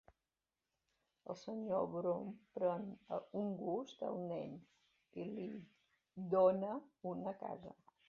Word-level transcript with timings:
El 1.33 1.37
Sr 1.41 1.81
Brownlow 1.91 2.31
pren 2.59 2.89
un 3.43 3.53
gust 3.61 4.03
al 4.11 4.19
nen, 4.35 4.59
i 5.21 5.29
li 5.37 5.49
dóna 6.37 6.77
una 7.17 7.41
casa. 7.47 7.81